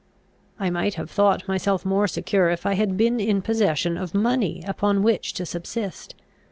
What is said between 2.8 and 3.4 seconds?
been